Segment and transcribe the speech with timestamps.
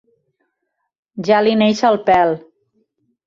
[1.27, 2.33] Ja li neix el pèl.